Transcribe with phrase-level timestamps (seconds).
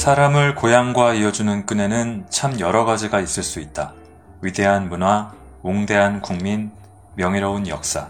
[0.00, 3.92] 사람을 고향과 이어주는 끈에는 참 여러 가지가 있을 수 있다.
[4.40, 5.30] 위대한 문화,
[5.62, 6.70] 웅대한 국민,
[7.16, 8.08] 명예로운 역사.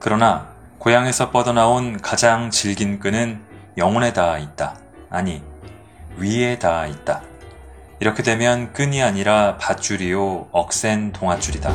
[0.00, 0.48] 그러나
[0.80, 3.40] 고향에서 뻗어나온 가장 질긴 끈은
[3.78, 4.74] 영혼에 닿아 있다.
[5.08, 5.40] 아니,
[6.16, 7.22] 위에 닿아 있다.
[8.04, 11.74] 이렇게 되면 끈이 아니라 밧줄이요, 억센 동아줄이다.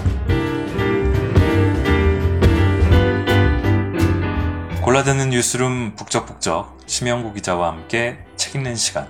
[4.84, 9.08] 골라드는 뉴스룸 북적북적 심영구 기자와 함께 책 읽는 시간.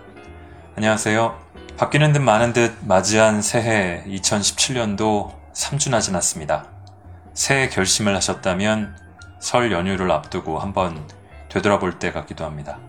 [0.77, 1.37] 안녕하세요.
[1.75, 6.69] 바뀌는 듯 많은 듯 맞이한 새해 2017년도 3주나 지났습니다.
[7.33, 8.95] 새해 결심을 하셨다면
[9.41, 11.05] 설 연휴를 앞두고 한번
[11.49, 12.79] 되돌아볼 때 같기도 합니다.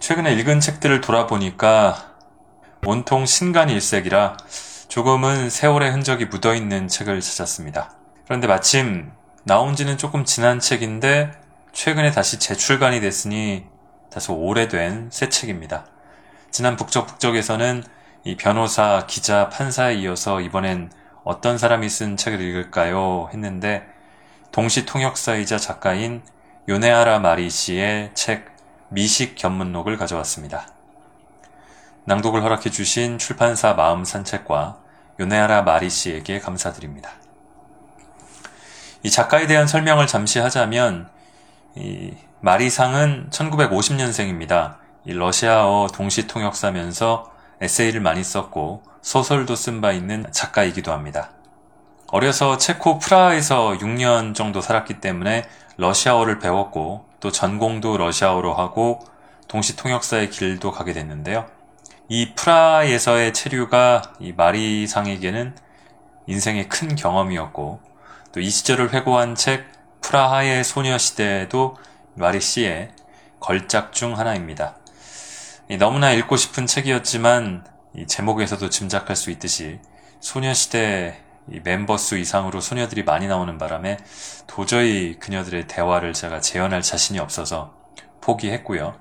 [0.00, 2.15] 최근에 읽은 책들을 돌아보니까
[2.86, 4.36] 온통 신간 일색이라
[4.86, 7.90] 조금은 세월의 흔적이 묻어있는 책을 찾았습니다.
[8.26, 9.10] 그런데 마침
[9.42, 11.32] 나온 지는 조금 지난 책인데
[11.72, 13.66] 최근에 다시 재출간이 됐으니
[14.08, 15.86] 다소 오래된 새 책입니다.
[16.52, 17.82] 지난 북적북적에서는
[18.22, 20.92] 이 변호사, 기자, 판사에 이어서 이번엔
[21.24, 23.28] 어떤 사람이 쓴 책을 읽을까요?
[23.32, 23.84] 했는데
[24.52, 26.22] 동시 통역사이자 작가인
[26.68, 28.46] 요네아라 마리 씨의 책
[28.90, 30.75] 미식 견문록을 가져왔습니다.
[32.06, 34.78] 낭독을 허락해 주신 출판사 마음 산책과
[35.18, 37.10] 요네아라 마리 씨에게 감사드립니다.
[39.02, 41.08] 이 작가에 대한 설명을 잠시 하자면
[41.74, 44.76] 이 마리상은 1950년생입니다.
[45.04, 51.30] 러시아어 동시 통역사면서 에세이를 많이 썼고 소설도 쓴 바 있는 작가이기도 합니다.
[52.08, 55.44] 어려서 체코 프라하에서 6년 정도 살았기 때문에
[55.76, 59.00] 러시아어를 배웠고 또 전공도 러시아어로 하고
[59.48, 61.55] 동시 통역사의 길도 가게 됐는데요.
[62.08, 65.56] 이 프라하에서의 체류가 이 마리상에게는
[66.26, 67.80] 인생의 큰 경험이었고
[68.32, 69.64] 또 이 시절을 회고한 책
[70.02, 71.76] 프라하의 소녀시대도
[72.14, 72.90] 마리 씨의
[73.40, 74.76] 걸작 중 하나입니다.
[75.78, 77.64] 너무나 읽고 싶은 책이었지만
[78.06, 79.80] 제목에서도 짐작할 수 있듯이
[80.20, 81.22] 소녀시대
[81.64, 83.96] 멤버 수 이상으로 소녀들이 많이 나오는 바람에
[84.46, 87.74] 도저히 그녀들의 대화를 제가 재현할 자신이 없어서
[88.20, 88.98] 포기했고요.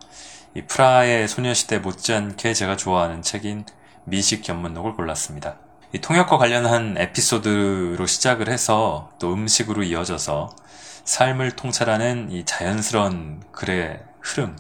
[0.56, 3.66] 이 프라하의 소녀시대 못지않게 제가 좋아하는 책인
[4.06, 5.58] 미식 견문록을 골랐습니다.
[5.92, 10.56] 이 통역과 관련한 에피소드로 시작을 해서 또 음식으로 이어져서
[11.04, 14.58] 삶을 통찰하는 이 자연스러운 글의 흐름,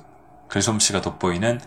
[0.49, 1.61] 글솜씨가 돋보이는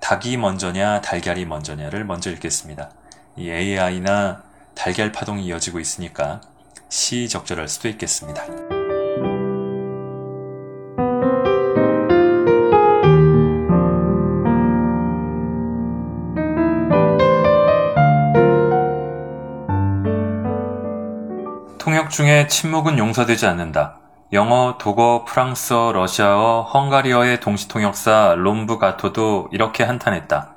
[0.00, 2.90] 닭이 먼저냐 달걀이 먼저냐를 먼저 읽겠습니다.
[3.36, 4.44] 이 AI나
[4.74, 6.40] 달걀 파동이 이어지고 있으니까
[6.88, 8.44] 시적절할 수도 있겠습니다.
[21.96, 23.96] 통역 중에 침묵은 용서되지 않는다.
[24.34, 30.50] 영어, 독어, 프랑스어, 러시아어, 헝가리어의 동시통역사 롬브 가토도 이렇게 한탄했다.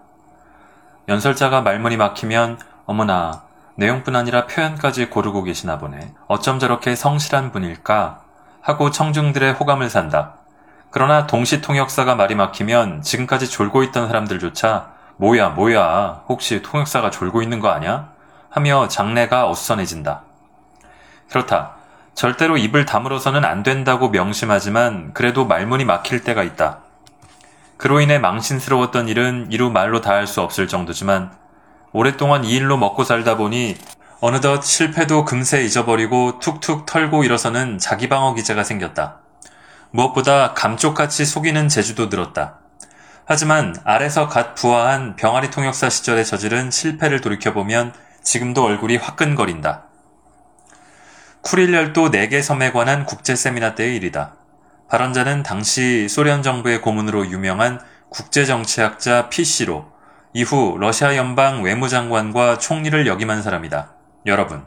[1.08, 3.44] 연설자가 말문이 막히면 어머나
[3.76, 6.12] 내용뿐 아니라 표현까지 고르고 계시나 보네.
[6.28, 8.20] 어쩜 저렇게 성실한 분일까?
[8.60, 10.34] 하고 청중들의 호감을 산다.
[10.92, 17.62] 그러나 동시 통역사가 말이 막히면 지금까지 졸고 있던 사람들조차 뭐야 뭐야 혹시 통역사가 졸고 있는
[17.62, 18.10] 거 아냐?
[18.50, 20.24] 하며 장래가 어수선해진다.
[21.30, 21.76] 그렇다.
[22.16, 26.80] 절대로 입을 다물어서는 안 된다고 명심하지만 그래도 말문이 막힐 때가 있다.
[27.78, 31.32] 그로 인해 망신스러웠던 일은 이루 말로 다 할 수 없을 정도지만
[31.94, 33.78] 오랫동안 이 일로 먹고 살다 보니
[34.20, 39.20] 어느덧 실패도 금세 잊어버리고 툭툭 털고 일어서는 자기 방어 기제가 생겼다.
[39.92, 42.58] 무엇보다 감쪽같이 속이는 재주도 늘었다.
[43.26, 49.86] 하지만 아래서 갓 부화한 병아리 통역사 시절에 저지른 실패를 돌이켜보면 지금도 얼굴이 화끈거린다.
[51.42, 54.36] 쿠릴 열도 4개 섬에 관한 국제 세미나 때의 일이다.
[54.90, 57.80] 발언자는 당시 소련 정부의 고문으로 유명한
[58.10, 59.86] 국제정치학자 피시로
[60.34, 63.94] 이후 러시아 연방 외무장관과 총리를 역임한 사람이다.
[64.26, 64.64] 여러분,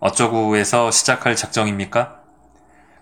[0.00, 2.20] 어쩌구에서 시작할 작정입니까?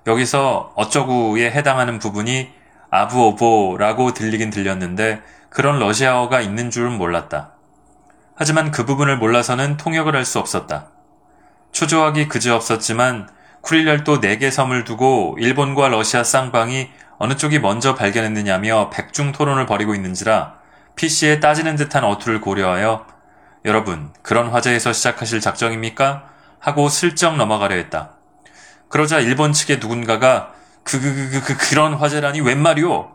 [0.07, 2.51] 여기서 어쩌구에 해당하는 부분이
[2.91, 7.55] 아부오보라고 들리긴 들렸는데 그런 러시아어가 있는 줄은 몰랐다.
[8.35, 10.91] 하지만 그 부분을 몰라서는 통역을 할 수 없었다.
[11.73, 13.29] 초조하기 그지없었지만
[13.63, 20.55] 쿠릴열도 4개 섬을 두고 일본과 러시아 쌍방이 어느 쪽이 먼저 발견했느냐며 백중 토론을 벌이고 있는지라
[20.97, 23.07] PC에 따지는 듯한 어투를 고려하여
[23.65, 26.25] 여러분 그런 화제에서 시작하실 작정입니까?
[26.59, 28.13] 하고 슬쩍 넘어가려 했다.
[28.89, 30.53] 그러자 일본 측의 누군가가
[30.85, 33.11] 그그그그 그런 화제라니 웬 말이오?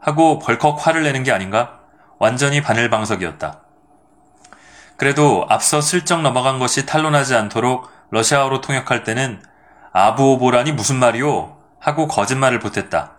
[0.00, 1.80] 하고 벌컥 화를 내는 게 아닌가?
[2.18, 3.60] 완전히 바늘방석이었다.
[4.96, 9.42] 그래도 앞서 슬쩍 넘어간 것이 탄로나지 않도록 러시아어로 통역할 때는
[9.92, 11.56] 아부오보라니 무슨 말이오?
[11.78, 13.12] 하고 거짓말을 보탰다.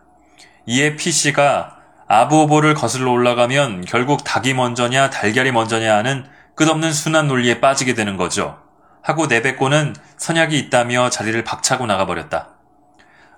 [0.65, 1.77] 이에 PC가
[2.07, 8.59] 아부오보를 거슬러 올라가면 결국 닭이 먼저냐 달걀이 먼저냐 하는 끝없는 순환 논리에 빠지게 되는 거죠.
[9.01, 12.49] 하고 내뱉고는 선약이 있다며 자리를 박차고 나가버렸다.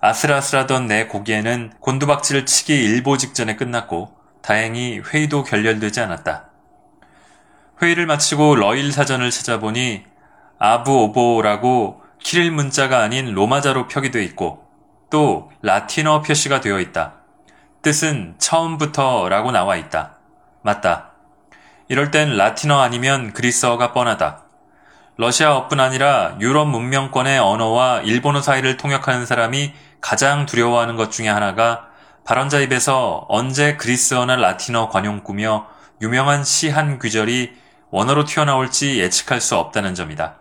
[0.02, 6.50] 아슬아슬하던 내 고기에는 곤두박질을 치기 일보 직전에 끝났고 다행히 회의도 결렬되지 않았다.
[7.82, 10.04] 회의를 마치고 러일 사전을 찾아보니
[10.63, 14.65] 아부오보라고 키릴 문자가 아닌 로마자로 표기되어 있고
[15.10, 17.15] 또 라틴어 표시가 되어 있다.
[17.81, 20.19] 뜻은 처음부터 라고 나와 있다.
[20.62, 21.12] 맞다.
[21.89, 24.44] 이럴 땐 라틴어 아니면 그리스어가 뻔하다.
[25.18, 31.88] 러시아어뿐 아니라 유럽 문명권의 언어와 일본어 사이를 통역하는 사람이 가장 두려워하는 것 중에 하나가
[32.24, 35.68] 발언자 입에서 언제 그리스어나 라틴어 관용구며
[36.01, 37.54] 유명한 시 한 귀절이
[37.92, 40.38] 원어로 튀어나올지 예측할 수 없다는 점이다.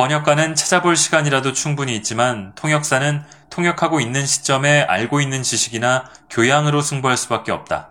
[0.00, 7.52] 번역가는 찾아볼 시간이라도 충분히 있지만 통역사는 통역하고 있는 시점에 알고 있는 지식이나 교양으로 승부할 수밖에
[7.52, 7.90] 없다.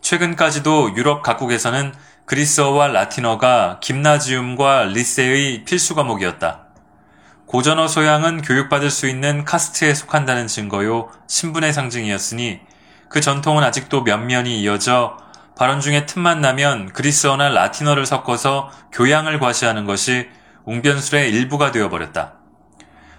[0.00, 1.94] 최근까지도 유럽 각국에서는
[2.24, 6.64] 그리스어와 라틴어가 김나지움과 리세의 필수 과목이었다.
[7.46, 12.58] 고전어 소양은 교육받을 수 있는 카스트에 속한다는 증거요 신분의 상징이었으니
[13.08, 15.18] 그 전통은 아직도 면면이 이어져
[15.56, 20.28] 발언 중에 틈만 나면 그리스어나 라틴어를 섞어서 교양을 과시하는 것이
[20.64, 22.34] 웅변술의 일부가 되어버렸다.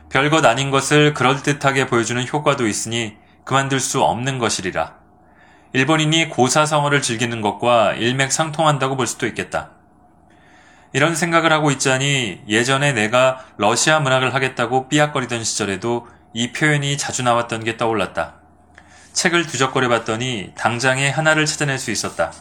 [0.09, 4.95] 별것 아닌 것을 그럴듯하게 보여주는 효과도 있으니 그만둘 수 없는 것이리라.
[5.73, 9.71] 일본인이 고사성어를 즐기는 것과 일맥상통한다고 볼 수도 있겠다.
[10.93, 17.65] 이런 생각을 하고 있자니 예전에 내가 러시아 문학을 하겠다고 삐약거리던 시절에도 이 표현이 자주 나왔던
[17.65, 18.35] 게 떠올랐다.
[19.11, 22.31] 책을 뒤적거려 봤더니 당장에 하나를 찾아낼 수 있었다.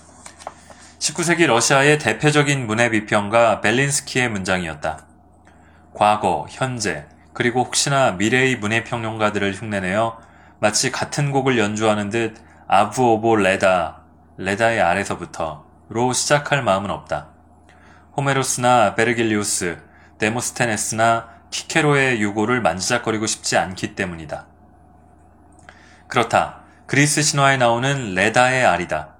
[1.05, 5.05] 19세기 러시아의 대표적인 문해 비평가 벨린스키의 문장이었다.
[5.93, 7.05] 과거, 현재,
[7.35, 10.19] 그리고 혹시나 미래의 문예 평론가들을 흉내내어
[10.61, 14.01] 마치 같은 곡을 연주하는 듯 ab ovo Leda,
[14.39, 17.29] 레다의 알에서부터로 시작할 마음은 없다.
[18.17, 19.77] 호메로스나 베르길리우스,
[20.17, 24.47] 데모스테네스나 키케로의 유고를 만지작거리고 싶지 않기 때문이다.
[26.09, 26.63] 그렇다.
[26.87, 29.14] 그리스 신화에 나오는 레다의 알이다.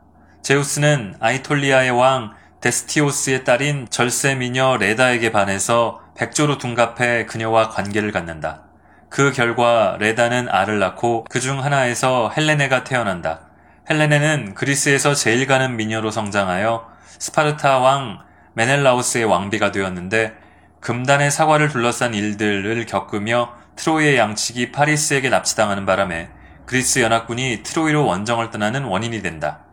[0.45, 8.65] 제우스는 아이톨리아의 왕 테스티오스의 딸인 절세 미녀 레다에게 반해서 백조로 둔갑해 그녀와 관계를 갖는다.
[9.09, 13.49] 그 결과 레다는 알을 낳고 그중 하나에서 헬레네가 태어난다.
[13.89, 18.19] 헬레네는 그리스에서 제일 가는 미녀로 성장하여 스파르타 왕
[18.53, 20.35] 메넬라우스의 왕비가 되었는데
[20.81, 26.29] 금단의 사과를 둘러싼 일들을 겪으며 트로이의 양치기 파리스에게 납치당하는 바람에
[26.67, 29.64] 그리스 연합군이 트로이로 원정을 떠나는 원인이 된다.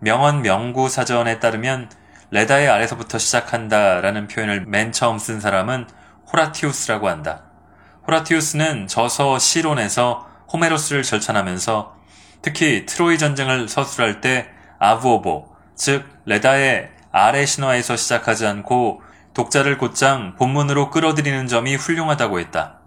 [0.00, 1.90] 명언 명구 사전에 따르면
[2.30, 5.86] 레다의 알에서부터 시작한다라는 표현을 맨 처음 쓴 사람은
[6.32, 7.44] 호라티우스라고 한다.
[8.06, 11.96] 호라티우스는 저서 시론에서 호메로스를 절찬하면서
[12.42, 14.48] 특히 트로이 전쟁을 서술할 때
[14.78, 19.02] 아부오보, 즉 레다의 아래 신화에서 시작하지 않고
[19.34, 22.80] 독자를 곧장 본문으로 끌어들이는 점이 훌륭하다고 했다.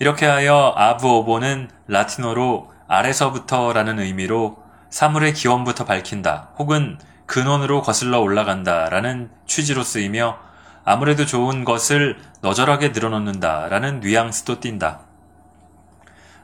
[0.00, 9.82] 이렇게 하여 아부오보는 라틴어로 아래서부터라는 의미로 사물의 기원부터 밝힌다 혹은 근원으로 거슬러 올라간다 라는 취지로
[9.82, 10.38] 쓰이며
[10.84, 15.00] 아무래도 좋은 것을 너절하게 늘어놓는다 라는 뉘앙스도 띈다.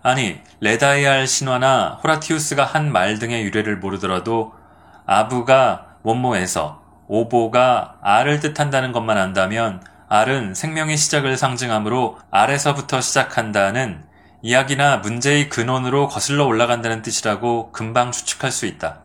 [0.03, 4.53] 아니, 레다이알 신화나 호라티우스가 한 말 등의 유래를 모르더라도
[5.07, 14.05] 아부가 원모에서 오보가 알을 뜻한다는 것만 안다면 알은 생명의 시작을 상징하므로 알에서부터 시작한다는
[14.47, 19.01] 이야기나 문제의 근원으로 거슬러 올라간다는 뜻이라고 금방 추측할 수 있다.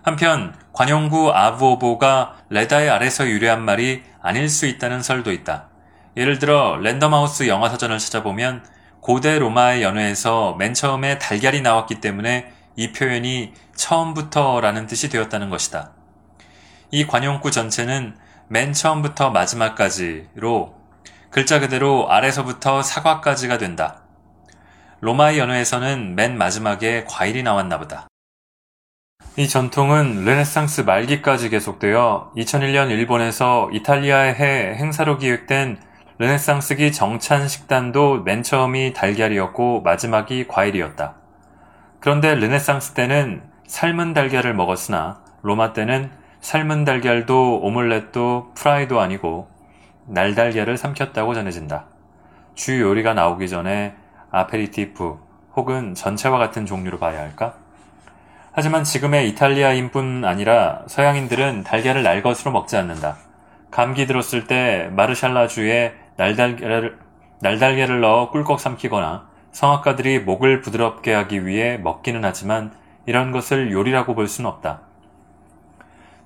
[0.00, 5.68] 한편 관용구 아부오보가 레다의 아래서 유래한 말이 아닐 수 있다는 설도 있다.
[6.16, 8.64] 예를 들어 랜덤하우스 영화 사전을 찾아보면
[9.00, 15.90] 고대 로마의 연회에서 맨 처음에 달걀이 나왔기 때문에 이 표현이 처음부터라는 뜻이 되었다는 것이다.
[16.92, 18.16] 이 관용구 전체는
[18.48, 20.74] 맨 처음부터 마지막까지로
[21.28, 24.05] 글자 그대로 아래서부터 사과까지가 된다.
[25.06, 28.08] 로마의 연회에서는 맨 마지막에 과일이 나왔나 보다.
[29.36, 35.78] 이 전통은 르네상스 말기까지 계속되어 2001년 일본에서 이탈리아의 해 행사로 기획된
[36.18, 41.14] 르네상스기 정찬 식단도 맨 처음이 달걀이었고 마지막이 과일이었다.
[42.00, 46.10] 그런데 르네상스 때는 삶은 달걀을 먹었으나 로마 때는
[46.40, 49.48] 삶은 달걀도 오믈렛도 프라이도 아니고
[50.08, 51.86] 날달걀을 삼켰다고 전해진다.
[52.56, 53.94] 주 요리가 나오기 전에
[54.30, 55.18] 아페리티프
[55.54, 57.54] 혹은 전체와 같은 종류로 봐야 할까?
[58.52, 63.16] 하지만 지금의 이탈리아인뿐 아니라 서양인들은 달걀을 날 것으로 먹지 않는다.
[63.70, 66.98] 감기 들었을 때 마르샬라주에 날달걀을,
[67.40, 72.72] 날달걀을 넣어 꿀꺽 삼키거나 성악가들이 목을 부드럽게 하기 위해 먹기는 하지만
[73.04, 74.80] 이런 것을 요리라고 볼 수는 없다.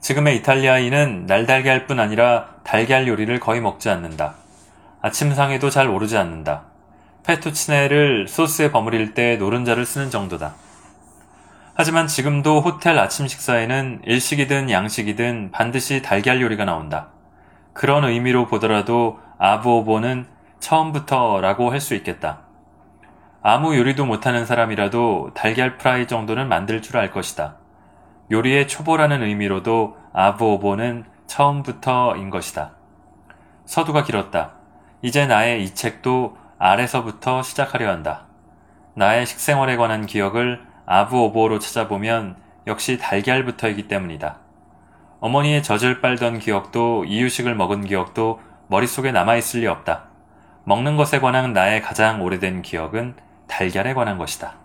[0.00, 4.34] 지금의 이탈리아인은 날달걀뿐 아니라 달걀 요리를 거의 먹지 않는다.
[5.02, 6.69] 아침상에도 잘 오르지 않는다.
[7.30, 10.54] 페투치네를 소스에 버무릴 때 노른자를 쓰는 정도다.
[11.74, 17.10] 하지만 지금도 호텔 아침 식사에는 일식이든 양식이든 반드시 달걀 요리가 나온다.
[17.72, 20.26] 그런 의미로 보더라도 아부오보는
[20.58, 22.40] 처음부터라고 할 수 있겠다.
[23.42, 27.56] 아무 요리도 못하는 사람이라도 달걀 프라이 정도는 만들 줄 알 것이다.
[28.32, 32.72] 요리의 초보라는 의미로도 아부오보는 처음부터인 것이다.
[33.66, 34.54] 서두가 길었다.
[35.00, 38.26] 이제 나의 이 책도 아래서부터 시작하려 한다.
[38.92, 42.36] 나의 식생활에 관한 기억을 아부오보로 찾아보면
[42.66, 44.36] 역시 달걀부터이기 때문이다.
[45.20, 50.04] 어머니의 젖을 빨던 기억도 이유식을 먹은 기억도 머릿속에 남아있을 리 없다.
[50.64, 53.14] 먹는 것에 관한 나의 가장 오래된 기억은
[53.48, 54.56] 달걀에 관한 것이다.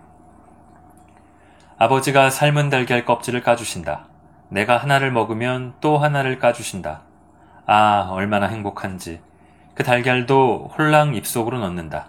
[1.78, 4.08] 아버지가 삶은 달걀 껍질을 까주신다.
[4.50, 7.04] 내가 하나를 먹으면 또 하나를 까주신다.
[7.66, 9.22] 아, 얼마나 행복한지.
[9.75, 12.08] 그 달걀도 홀랑 입속으로 넣는다.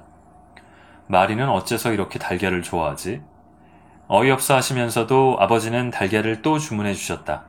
[1.08, 3.22] 마리는 어째서 이렇게 달걀을 좋아하지?
[4.06, 7.44] 어이없어 하시면서도 아버지는 달걀을 또 주문해 주셨다.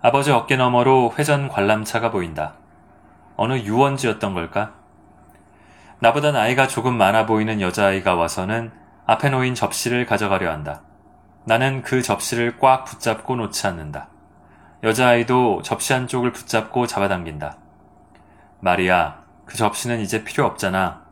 [0.00, 2.54] 아버지 어깨 너머로 회전 관람차가 보인다.
[3.36, 4.74] 어느 유원지였던 걸까?
[5.98, 8.70] 나보다 나이가 조금 많아 보이는 여자아이가 와서는
[9.06, 10.82] 앞에 놓인 접시를 가져가려 한다.
[11.44, 14.08] 나는 그 접시를 꽉 붙잡고 놓지 않는다.
[14.84, 17.65] 여자아이도 접시 한쪽을 붙잡고 잡아당긴다.
[18.60, 21.04] 마리아, 그 접시는 이제 필요 없잖아.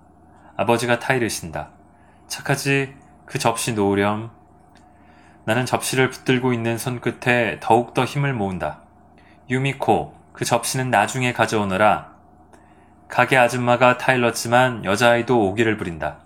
[0.56, 1.70] 아버지가 타이르신다.
[2.26, 2.94] 착하지?
[3.26, 4.30] 그 접시 놓으렴.
[5.44, 8.80] 나는 접시를 붙들고 있는 손끝에 더욱더 힘을 모은다.
[9.50, 12.14] 유미코, 그 접시는 나중에 가져오너라.
[13.08, 16.18] 가게 아줌마가 타일렀지만 여자아이도 오기를 부린다.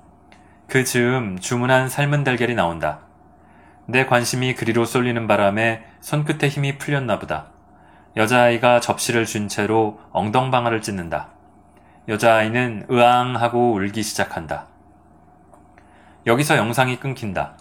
[0.68, 3.00] 그 즈음 주문한 삶은 달걀이 나온다.
[3.86, 7.57] 내 관심이 그리로 쏠리는 바람에 손끝에 힘이 풀렸나 보다.
[8.18, 11.28] 여자아이가 접시를 쥔 채로 엉덩방아를 찢는다.
[12.08, 14.66] 여자아이는 으앙 하고 울기 시작한다.
[16.26, 17.56] 여기서 영상이 끊긴다.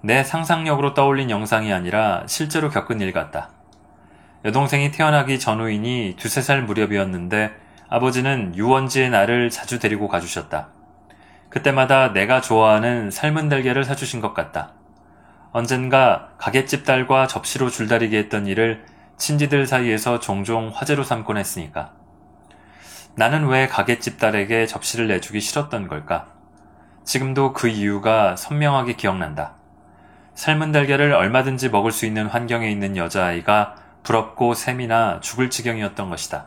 [0.00, 3.50] 내 상상력으로 떠올린 영상이 아니라 실제로 겪은 일 같다.
[4.46, 7.52] 여동생이 태어나기 전후이니 두세 살 무렵이었는데
[7.90, 10.68] 아버지는 유원지의 나를 자주 데리고 가주셨다.
[11.50, 14.72] 그때마다 내가 좋아하는 삶은 달걀을 사주신 것 같다.
[15.52, 18.86] 언젠가 가게집 딸과 접시로 줄다리기 했던 일을
[19.18, 21.92] 친지들 사이에서 종종 화제로 삼곤 했으니까.
[23.14, 26.28] 나는 왜 가게집 딸에게 접시를 내주기 싫었던 걸까?
[27.04, 29.54] 지금도 그 이유가 선명하게 기억난다.
[30.34, 36.46] 삶은 달걀을 얼마든지 먹을 수 있는 환경에 있는 여자아이가 부럽고 셈이나 죽을 지경이었던 것이다.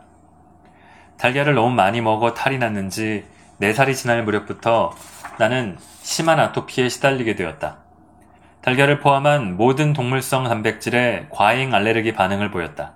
[1.18, 3.26] 달걀을 너무 많이 먹어 탈이 났는지
[3.60, 4.96] 4살이 지날 무렵부터
[5.38, 7.80] 나는 심한 아토피에 시달리게 되었다.
[8.62, 12.94] 달걀을 포함한 모든 동물성 단백질에 과잉 알레르기 반응을 보였다.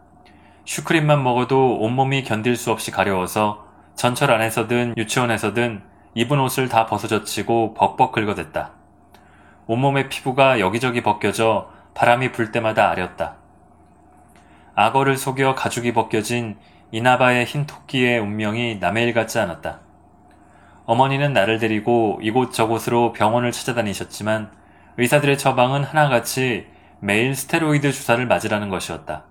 [0.64, 5.82] 슈크림만 먹어도 온몸이 견딜 수 없이 가려워서 전철 안에서든 유치원에서든
[6.14, 8.74] 입은 옷을 다 벗어젖히고 벅벅 긁어댔다.
[9.66, 13.38] 온몸의 피부가 여기저기 벗겨져 바람이 불 때마다 아렸다.
[14.76, 16.58] 악어를 속여 가죽이 벗겨진
[16.92, 19.80] 이나바의 흰 토끼의 운명이 남의 일 같지 않았다.
[20.86, 24.52] 어머니는 나를 데리고 이곳저곳으로 병원을 찾아다니셨지만
[24.98, 26.68] 의사들의 처방은 하나같이
[27.00, 29.26] 매일 스테로이드 주사를 맞으라는 것이었다.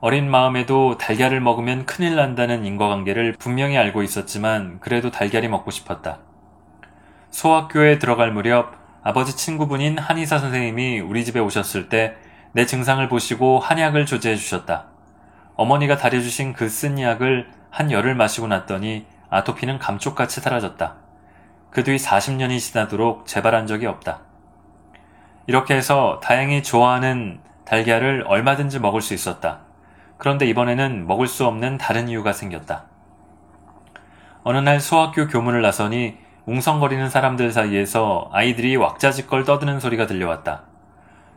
[0.00, 6.20] 어린 마음에도 달걀을 먹으면 큰일 난다는 인과관계를 분명히 알고 있었지만 그래도 달걀이 먹고 싶었다.
[7.30, 12.16] 소학교에 들어갈 무렵 아버지 친구분인 한의사 선생님이 우리 집에 오셨을 때
[12.52, 14.86] 내 증상을 보시고 한약을 조제해 주셨다.
[15.54, 20.96] 어머니가 다려주신 그 쓴 약을 한 열을 마시고 났더니 아토피는 감쪽같이 사라졌다.
[21.70, 24.22] 그 뒤 40년이 지나도록 재발한 적이 없다.
[25.50, 29.62] 이렇게 해서 다행히 좋아하는 달걀을 얼마든지 먹을 수 있었다.
[30.16, 32.84] 그런데 이번에는 먹을 수 없는 다른 이유가 생겼다.
[34.44, 40.62] 어느 날 소학교 교문을 나서니 웅성거리는 사람들 사이에서 아이들이 왁자지껄 떠드는 소리가 들려왔다.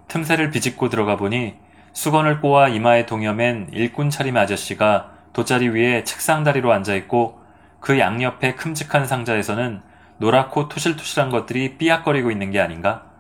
[0.10, 1.56] 틈새를 비집고 들어가 보니
[1.94, 7.42] 수건을 꼬아 이마에 동여맨 일꾼 차림 아저씨가 돗자리 위에 책상 다리로 앉아있고
[7.80, 9.82] 그 양옆에 큼직한 상자에서는
[10.20, 13.12] 노랗고 토실토실한 것들이 삐약거리고 있는 게 아닌가?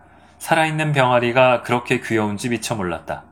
[0.43, 3.23] 살아있는 병아리가 그렇게 귀여운지 미처 몰랐다.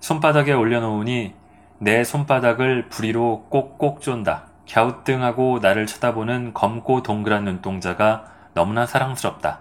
[0.00, 1.32] 손바닥에 올려놓으니
[1.78, 4.48] 내 손바닥을 부리로 꼭꼭 쫀다.
[4.68, 9.60] 갸우뚱하고 나를 쳐다보는 검고 동그란 눈동자가 너무나 사랑스럽다.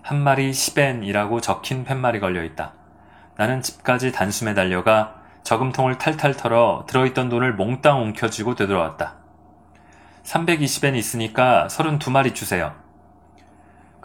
[0.00, 2.72] 한 마리 10엔이라고 적힌 팻말이 걸려 있다.
[3.36, 9.16] 나는 집까지 단숨에 달려가 저금통을 탈탈 털어 들어있던 돈을 몽땅 옮겨쥐고 되돌아왔다.
[10.22, 12.87] 320엔 있으니까 32마리 주세요.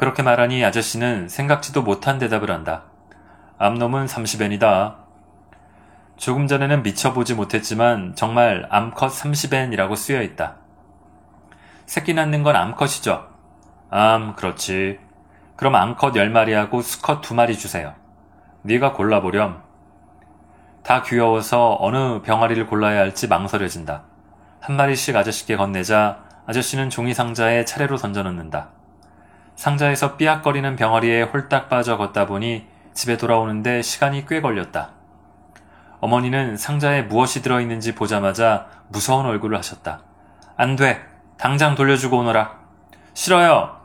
[0.04, 2.84] 그렇게 말하니 아저씨는 생각지도 못한 대답을 한다.
[3.58, 4.96] 암놈은 30엔이다.
[6.18, 10.58] 조금 전에는 미쳐 보지 못했지만 정말 암컷 30엔이라고 쓰여 있다.
[11.86, 13.30] 새끼 낳는 건 암컷이죠.
[13.92, 15.00] 암, 그렇지.
[15.56, 17.94] 그럼 암컷 10마리하고 수컷 2마리 주세요.
[18.64, 19.64] 네가 골라보렴.
[20.84, 24.04] 다 귀여워서 어느 병아리를 골라야 할지 망설여진다.
[24.60, 28.83] 한 마리씩 아저씨께 건네자 아저씨는 종이 상자에 차례로 던져넣는다.
[29.56, 34.92] 상자에서 삐약거리는 병아리에 홀딱 빠져 걷다 보니 집에 돌아오는데 시간이 꽤 걸렸다.
[36.00, 40.02] 어머니는 상자에 무엇이 들어있는지 보자마자 무서운 얼굴을 하셨다.
[40.58, 41.02] 안 돼.
[41.38, 42.52] 당장 돌려주고 오너라.
[43.14, 43.78] 싫어요.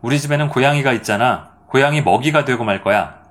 [0.00, 1.50] 우리 집에는 고양이가 있잖아.
[1.66, 3.22] 고양이 먹이가 되고 말 거야.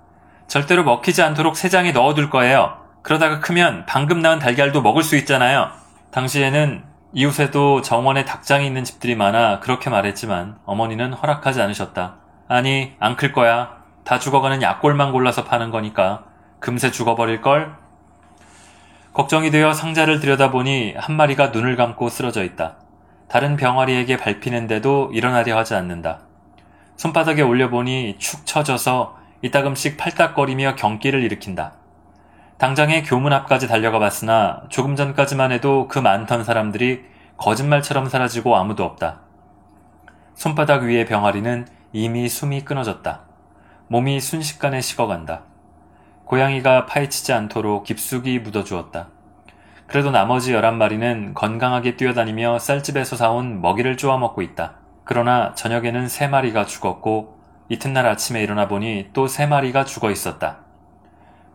[0.47, 2.77] 절대로 먹히지 않도록 새장에 넣어둘 거예요.
[3.01, 5.69] 그러다가 크면 방금 낳은 달걀도 먹을 수 있잖아요.
[6.11, 12.15] 당시에는 이웃에도 정원에 닭장이 있는 집들이 많아 그렇게 말했지만 어머니는 허락하지 않으셨다.
[12.47, 13.81] 아니, 안 클 거야.
[14.05, 16.23] 다 죽어가는 약골만 골라서 파는 거니까.
[16.59, 17.75] 금세 죽어버릴 걸?
[19.13, 22.77] 걱정이 되어 상자를 들여다보니 한 마리가 눈을 감고 쓰러져 있다.
[23.27, 26.21] 다른 병아리에게 밟히는데도 일어나려 하지 않는다.
[26.95, 31.73] 손바닥에 올려보니 축 처져서 이따금씩 팔딱거리며 경기를 일으킨다.
[32.61, 37.03] 당장에 교문 앞까지 달려가 봤으나 조금 전까지만 해도 그 많던 사람들이
[37.37, 39.21] 거짓말처럼 사라지고 아무도 없다.
[40.35, 43.21] 손바닥 위의 병아리는 이미 숨이 끊어졌다.
[43.87, 45.41] 몸이 순식간에 식어간다.
[46.25, 49.07] 고양이가 파헤치지 않도록 깊숙이 묻어주었다.
[49.87, 54.75] 그래도 나머지 11마리는 건강하게 뛰어다니며 쌀집에서 사온 먹이를 쪼아 먹고 있다.
[55.03, 57.39] 그러나 저녁에는 3마리가 죽었고
[57.69, 60.70] 이튿날 아침에 일어나 보니 또 3마리가 죽어 있었다.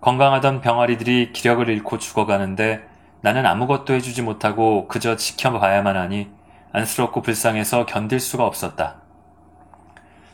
[0.06, 2.86] 건강하던 병아리들이 기력을 잃고 죽어가는데
[3.22, 6.30] 나는 아무것도 해주지 못하고 그저 지켜봐야만 하니
[6.70, 8.98] 안쓰럽고 불쌍해서 견딜 수가 없었다.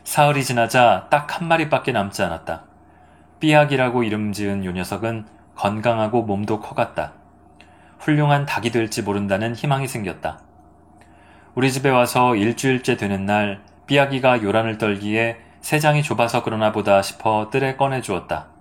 [0.03, 2.65] 사흘이 지나자 딱 한 마리밖에 남지 않았다.
[3.39, 7.13] 삐약이라고 이름 지은 요 녀석은 건강하고 몸도 커갔다.
[7.97, 10.41] 훌륭한 닭이 될지 모른다는 희망이 생겼다.
[11.55, 17.75] 우리 집에 와서 일주일째 되는 날 삐약이가 요란을 떨기에 세장이 좁아서 그러나 보다 싶어 뜰에
[17.75, 18.52] 꺼내 주었다.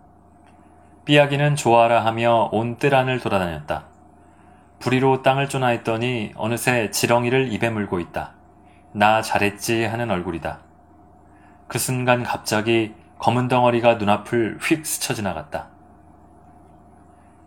[1.05, 3.87] 삐약이는 좋아라 하며 온 뜰 안을 돌아다녔다.
[4.79, 8.35] 부리로 땅을 쪼나 했더니 어느새 지렁이를 입에 물고 있다.
[8.93, 10.61] 나 잘했지 하는 얼굴이다.
[11.67, 15.69] 그 순간 갑자기 검은 덩어리가 눈앞을 휙 스쳐 지나갔다.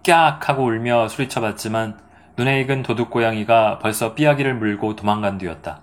[0.06, 1.98] 깍 하고 울며 소리쳐봤지만
[2.38, 5.80] 눈에 익은 도둑고양이가 벌써 삐약이를 물고 도망간 뒤였다.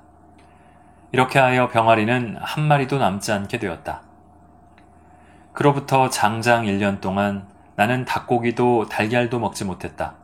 [1.13, 4.03] 이렇게 하여 병아리는 한 마리도 남지 않게 되었다.
[5.55, 10.15] 그로부터 장장 1년 동안 나는 닭고기도 달걀도 먹지 못했다.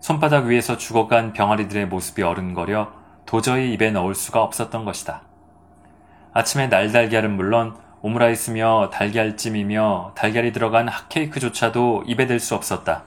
[0.00, 2.92] 손바닥 위에서 죽어간 병아리들의 모습이 어른거려
[3.26, 5.22] 도저히 입에 넣을 수가 없었던 것이다.
[6.32, 13.04] 아침에 날달걀은 물론 오므라이스며 달걀찜이며 달걀이 들어간 핫케이크조차도 입에 댈 수 없었다.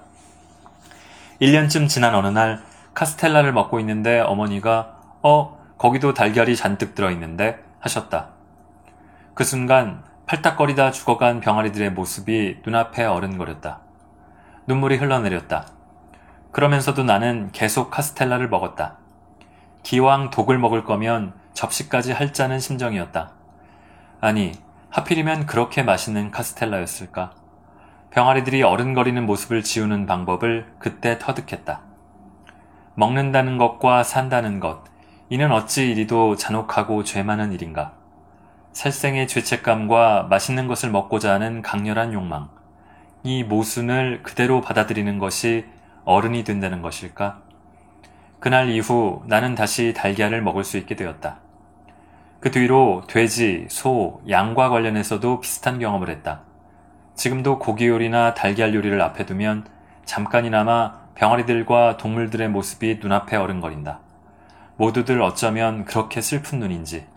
[1.39, 2.63] 1년쯤 지난 어느 날
[2.95, 8.29] 카스텔라를 먹고 있는데 어머니가 어 거기도 달걀이 잔뜩 들어있는데 하셨다.
[9.35, 13.79] 그 순간 팔딱거리다 죽어간 병아리들의 모습이 눈앞에 어른거렸다.
[14.67, 15.67] 눈물이 흘러내렸다.
[16.51, 18.97] 그러면서도 나는 계속 카스텔라를 먹었다.
[19.83, 23.31] 기왕 독을 먹을 거면 접시까지 할자는 심정이었다.
[24.19, 24.51] 아니,
[24.89, 27.31] 하필이면 그렇게 맛있는 카스텔라였을까?
[28.09, 31.83] 병아리들이 어른거리는 모습을 지우는 방법을 그때 터득했다.
[32.95, 34.83] 먹는다는 것과 산다는 것,
[35.29, 37.96] 이는 어찌 이리도 잔혹하고 죄 많은 일인가?
[38.77, 42.47] 살생의 죄책감과 맛있는 것을 먹고자 하는 강렬한 욕망,
[43.23, 45.65] 이 모순을 그대로 받아들이는 것이
[46.05, 47.41] 어른이 된다는 것일까?
[48.39, 51.39] 그날 이후 나는 다시 달걀을 먹을 수 있게 되었다.
[52.39, 56.41] 그 뒤로 돼지, 소, 양과 관련해서도 비슷한 경험을 했다.
[57.15, 59.65] 지금도 고기 요리나 달걀 요리를 앞에 두면
[60.05, 64.01] 잠깐이나마 병아리들과 동물들의 모습이 눈앞에 어른거린다.
[64.75, 67.07] 모두들 어쩌면 그렇게 슬픈 눈인지.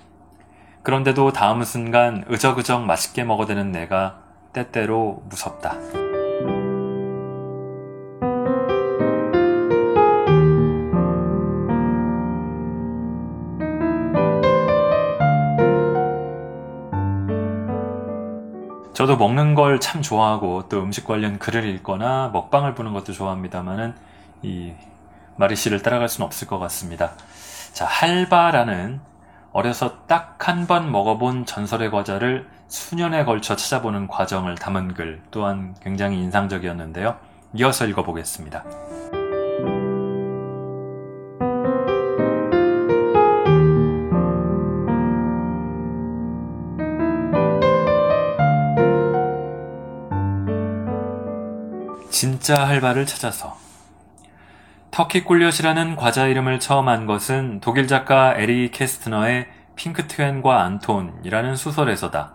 [0.82, 4.20] 그런데도 다음 순간 으적으적 맛있게 먹어대는 내가
[4.52, 5.76] 때때로 무섭다.
[18.92, 23.94] 저도 먹는 걸 참 좋아하고 또 음식 관련 글을 읽거나 먹방을 보는 것도 좋아합니다만은
[24.42, 24.74] 이
[25.36, 27.12] 마리 씨를 따라갈 수는 없을 것 같습니다.
[27.72, 29.00] 자, 할바라는
[29.52, 36.18] 어려서 딱 한 번 먹어본 전설의 과자를 수년에 걸쳐 찾아보는 과정을 담은 글 또한 굉장히
[36.22, 37.16] 인상적이었는데요.
[37.54, 38.64] 이어서 읽어보겠습니다.
[52.10, 53.56] 진짜 할바를 찾아서
[54.90, 62.35] 터키 꿀엿이라는 과자 이름을 처음 한 것은 독일 작가 에리히 케스트너의 핑크트헨과 안톤이라는 소설에서다.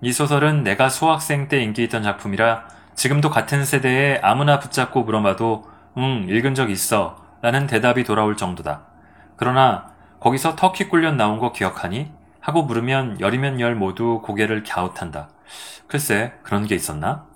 [0.00, 5.64] 이 소설은 내가 소학생 때 인기 있던 작품이라 지금도 같은 세대에 아무나 붙잡고 물어봐도
[5.98, 8.82] 응, 읽은 적 있어 라는 대답이 돌아올 정도다.
[9.36, 12.12] 그러나 거기서 터키 꿀엿 나온 거 기억하니?
[12.38, 15.28] 하고 물으면 열이면 열 모두 고개를 갸웃한다.
[15.88, 17.26] 글쎄, 그런 게 있었나?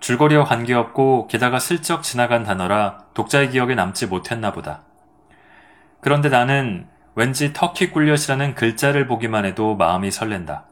[0.00, 4.82] 줄거리와 관계없고 게다가 슬쩍 지나간 단어라 독자의 기억에 남지 못했나 보다.
[6.00, 10.64] 그런데 나는 왠지 터키 꿀엿이라는 글자를 보기만 해도 마음이 설렌다.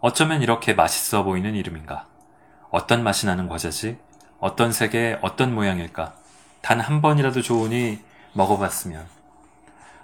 [0.00, 2.06] 어쩌면 이렇게 맛있어 보이는 이름인가?
[2.70, 3.98] 어떤 맛이 나는 과자지?
[4.38, 6.14] 어떤 색에 어떤 모양일까?
[6.60, 8.00] 단 한 번이라도 좋으니
[8.32, 9.06] 먹어봤으면.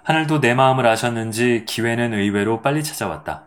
[0.03, 3.43] 하늘도 내 마음을 아셨는지 기회는 의외로 빨리 찾아왔다.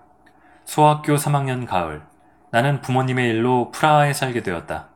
[0.65, 2.03] 소학교 3학년 가을,
[2.51, 4.89] 나는 부모님의 일로 프라하에 살게 되었다.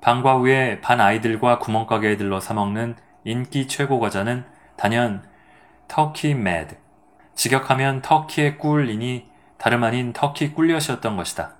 [0.00, 4.44] 방과 후에 반 아이들과 구멍가게에 들러 사먹는 인기 최고 과자는
[4.76, 5.22] 단연
[5.88, 6.76] 터키 med.
[7.34, 11.54] 직역하면 터키의 꿀이니 다름 아닌 터키 꿀엿이었던 것이다.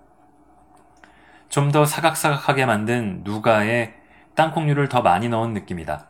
[1.49, 3.95] 좀 더 사각사각하게 만든 누가에
[4.35, 6.07] 땅콩류를 더 많이 넣은 느낌이다.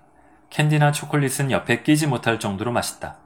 [0.50, 3.16] 캔디나 초콜릿은 옆에 끼지 못할 정도로 맛있다.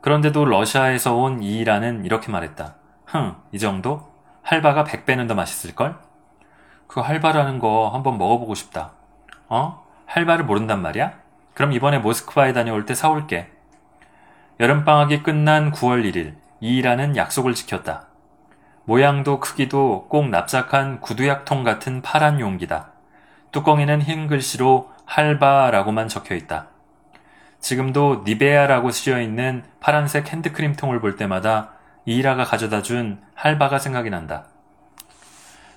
[0.00, 2.76] 그런데도 러시아에서 온 이이라는 이렇게 말했다.
[3.06, 4.12] 흥, 이 정도?
[4.42, 5.98] 할바가 100배는 더 맛있을걸?
[6.86, 8.92] 그 할바라는 거 한번 먹어보고 싶다.
[9.48, 9.84] 어?
[10.06, 11.12] 할바를 모른단 말이야?
[11.54, 13.50] 그럼 이번에 모스크바에 다녀올 때 사올게.
[14.60, 18.06] 여름방학이 끝난 9월 1일, 이이라는 약속을 지켰다.
[18.84, 22.90] 모양도 크기도 꼭 납작한 구두약통 같은 파란 용기다.
[23.50, 26.68] 뚜껑에는 흰 글씨로 할바라고만 적혀 있다.
[27.60, 31.70] 지금도 니베아라고 쓰여 있는 파란색 핸드크림 통을 볼 때마다
[32.04, 34.44] 이이라가 가져다 준 할바가 생각이 난다.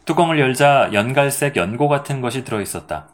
[0.07, 3.09] 뚜껑을 열자 연갈색 연고 같은 것이 들어있었다.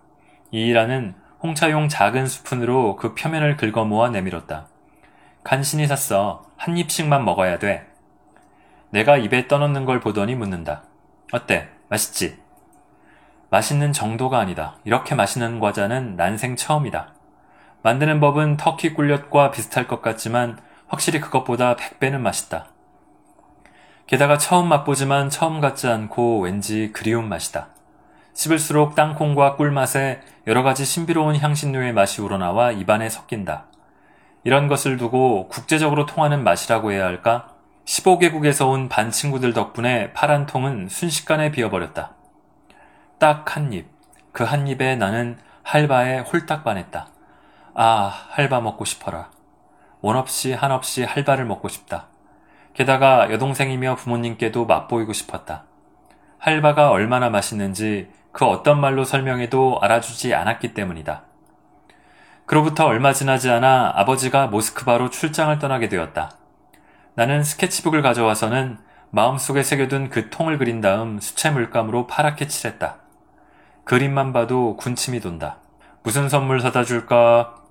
[0.51, 4.67] 이이라는 홍차용 작은 스푼으로 그 표면을 긁어 모아 내밀었다.
[5.43, 6.45] 간신히 샀어.
[6.55, 7.87] 한 입씩만 먹어야 돼.
[8.91, 10.83] 내가 입에 떠넣는 걸 보더니 묻는다.
[11.31, 11.67] 어때?
[11.89, 12.37] 맛있지?
[13.49, 14.77] 맛있는 정도가 아니다.
[14.83, 17.15] 이렇게 맛있는 과자는 난생 처음이다.
[17.81, 22.67] 만드는 법은 터키 꿀엿과 비슷할 것 같지만 확실히 그것보다 100배는 맛있다.
[24.07, 27.67] 게다가 처음 맛보지만 처음 같지 않고 왠지 그리운 맛이다.
[28.33, 33.65] 씹을수록 땅콩과 꿀맛에 여러 가지 신비로운 향신료의 맛이 우러나와 입안에 섞인다.
[34.43, 37.49] 이런 것을 두고 국제적으로 통하는 맛이라고 해야 할까?
[37.85, 42.13] 15개국에서 온 반 친구들 덕분에 파란 통은 순식간에 비어버렸다.
[43.19, 43.87] 딱 한 입.
[44.33, 47.07] 그 한 입에 나는 할바에 홀딱 반했다.
[47.75, 49.29] 아, 할바 먹고 싶어라.
[50.01, 52.07] 원 없이 한없이 할바를 먹고 싶다.
[52.73, 55.65] 게다가 여동생이며 부모님께도 맛보이고 싶었다.
[56.39, 61.23] 할바가 얼마나 맛있는지 그 어떤 말로 설명해도 알아주지 않았기 때문이다.
[62.45, 66.31] 그로부터 얼마 지나지 않아 아버지가 모스크바로 출장을 떠나게 되었다.
[67.15, 68.79] 나는 스케치북을 가져와서는
[69.11, 72.97] 마음속에 새겨둔 그 통을 그린 다음 수채 물감으로 파랗게 칠했다.
[73.83, 75.57] 그림만 봐도 군침이 돈다.
[76.01, 77.62] 무슨 선물 사다 줄까?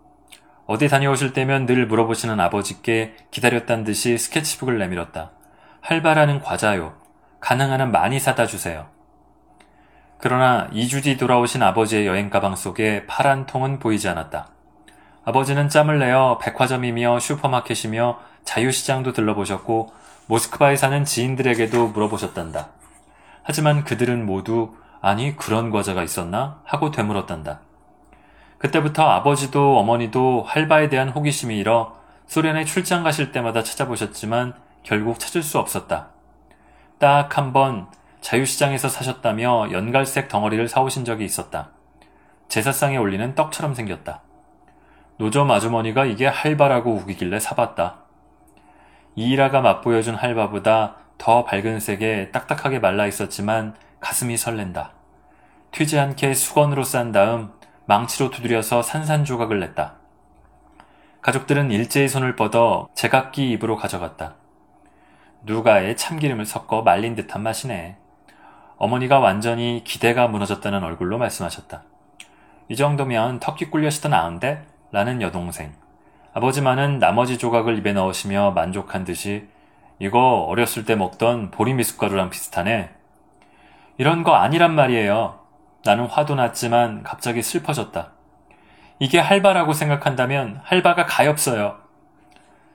[0.67, 5.31] 어디 다녀오실 때면 늘 물어보시는 아버지께 기다렸단 듯이 스케치북을 내밀었다.
[5.81, 6.95] 할바라는 과자요.
[7.41, 8.87] 가능한 한 많이 사다 주세요.
[10.19, 14.49] 그러나 2주 뒤 돌아오신 아버지의 여행 가방 속에 파란 통은 보이지 않았다.
[15.25, 19.93] 아버지는 짬을 내어 백화점이며 슈퍼마켓이며 자유시장도 들러보셨고
[20.27, 22.69] 모스크바에 사는 지인들에게도 물어보셨단다.
[23.43, 26.61] 하지만 그들은 모두 아니 그런 과자가 있었나?
[26.65, 27.61] 하고 되물었단다.
[28.63, 31.97] 그때부터 아버지도 어머니도 할바에 대한 호기심이 일어
[32.27, 36.11] 소련에 출장 가실 때마다 찾아보셨지만 결국 찾을 수 없었다.
[36.99, 37.89] 딱 한 번
[38.21, 41.71] 자유시장에서 사셨다며 연갈색 덩어리를 사오신 적이 있었다.
[42.47, 44.23] 제사상에 올리는 떡처럼 생겼다.
[45.17, 47.97] 노점 아주머니가 이게 할바라고 우기길래 사봤다.
[49.17, 54.93] 이이라가 맛보여준 할바보다 더 밝은 색에 딱딱하게 말라 있었지만 가슴이 설렌다.
[55.73, 57.51] 튀지 않게 수건으로 싼 다음
[57.87, 59.95] 망치로 두드려서 산산조각을 냈다.
[61.21, 64.35] 가족들은 일제히 손을 뻗어 제각기 입으로 가져갔다.
[65.43, 67.97] 누가에 참기름을 섞어 말린 듯한 맛이네.
[68.77, 71.83] 어머니가 완전히 기대가 무너졌다는 얼굴로 말씀하셨다.
[72.69, 74.65] 이 정도면 터키 꿀려시도 나은데?
[74.91, 75.73] 라는 여동생.
[76.35, 79.49] 아버지만은 나머지 조각을 입에 넣으시며 만족한 듯이
[79.99, 82.91] 이거 어렸을 때 먹던 보리미숫가루랑 비슷하네.
[83.99, 85.42] 이런 거 아니란 말이에요.
[85.85, 88.13] 나는 화도 났지만 갑자기 슬퍼졌다.
[88.99, 91.77] 이게 할바라고 생각한다면 할바가 가엾어요.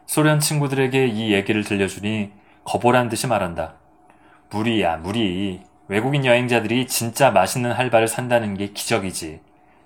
[0.05, 2.31] 소련 친구들에게 이 얘기를 들려주니
[2.63, 3.75] 거보란 듯이 말한다.
[4.49, 5.61] 무리야, 무리.
[5.87, 9.41] 외국인 여행자들이 진짜 맛있는 할바를 산다는 게 기적이지.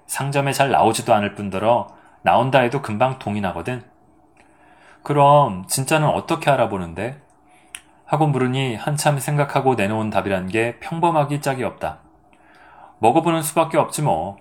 [0.07, 1.89] 상점에 잘 나오지도 않을 뿐더러
[2.23, 3.83] 나온다 해도 금방 동이 나거든.
[5.03, 7.19] 그럼 진짜는 어떻게 알아보는데?
[8.05, 11.99] 하고 물으니 한참 생각하고 내놓은 답이란 게 평범하기 짝이 없다.
[13.01, 14.37] 먹어보는 수밖에 없지 뭐.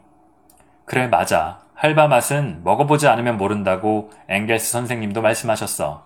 [0.84, 1.60] 그래, 맞아.
[1.74, 6.04] 할바 맛은 먹어보지 않으면 모른다고 앵겔스 선생님도 말씀하셨어.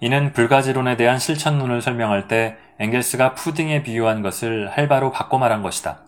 [0.00, 6.00] 이는 불가지론에 대한 실천론을 설명할 때 앵겔스가 푸딩에 비유한 것을 할바로 바꿔 말한 것이다.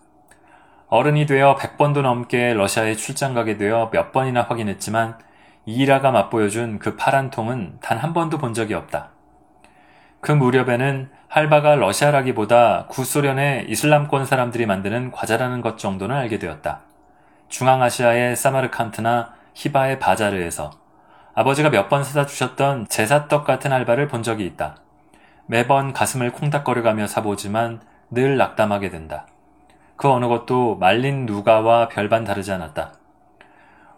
[0.89, 5.17] 어른이 되어 100번도 넘게 러시아에 출장 가게 되어 몇 번이나 확인했지만
[5.65, 9.11] 이라가 맛보여준 그 파란 통은 단 한 번도 본 적이 없다.
[10.21, 16.81] 그 무렵에는 할바가 러시아라기보다 구소련의 이슬람권 사람들이 만드는 과자라는 것 정도는 알게 되었다.
[17.49, 20.71] 중앙아시아의 사마르칸트나 히바의 바자르에서
[21.35, 24.75] 아버지가 몇 번 사다 주셨던 제사떡 같은 알바를 본 적이 있다.
[25.45, 29.25] 매번 가슴을 콩닥거려가며 사보지만 늘 낙담하게 된다.
[29.95, 32.93] 그 어느 것도 말린 누가와 별반 다르지 않았다.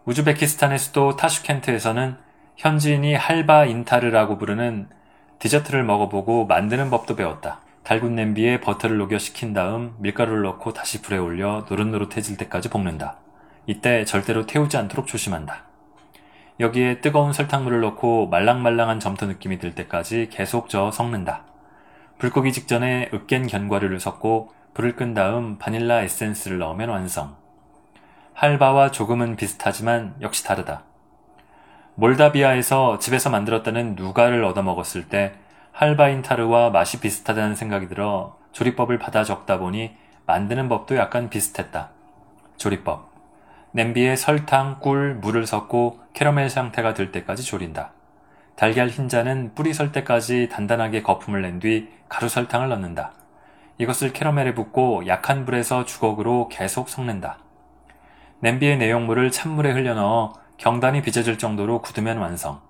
[0.06, 2.18] 우즈베키스탄의 수도 타슈켄트에서는
[2.58, 4.90] 현지인이 할바 인타르라고 부르는
[5.42, 7.62] 디저트를 먹어보고 만드는 법도 배웠다.
[7.84, 13.18] 달군 냄비에 버터를 녹여 식힌 다음 밀가루를 넣고 다시 불에 올려 노릇노릇해질 때까지 볶는다.
[13.66, 15.64] 이때 절대로 태우지 않도록 조심한다.
[16.60, 21.46] 여기에 뜨거운 설탕물을 넣고 말랑말랑한 점토 느낌이 들 때까지 계속 저어 섞는다.
[22.20, 27.36] 불 끄기 직전에 으깬 견과류를 섞고 불을 끈 다음 바닐라 에센스를 넣으면 완성.
[28.36, 30.84] 할바와 조금은 비슷하지만 역시 다르다.
[31.96, 35.34] 몰다비아에서 집에서 만들었다는 누가를 얻어먹었을 때
[35.72, 41.90] 할바인 타르와 맛이 비슷하다는 생각이 들어 조리법을 받아 적다 보니 만드는 법도 약간 비슷했다.
[42.58, 43.10] 조리법.
[43.74, 47.92] 냄비에 설탕, 꿀, 물을 섞고 캐러멜 상태가 될 때까지 졸인다.
[48.56, 53.14] 달걀 흰자는 뿌리 설 때까지 단단하게 거품을 낸 뒤 가루 설탕을 넣는다.
[53.78, 57.38] 이것을 캐러멜에 붓고 약한 불에서 주걱으로 계속 섞는다.
[58.42, 62.62] 냄비의 내용물을 찬물에 흘려넣어 경단이 빚어질 정도로 굳으면 완성.